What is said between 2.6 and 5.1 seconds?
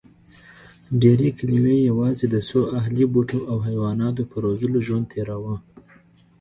اهلي بوټو او حیواناتو په روزلو ژوند